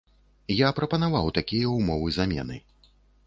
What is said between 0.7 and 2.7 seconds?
прапанаваў такія ўмовы замены.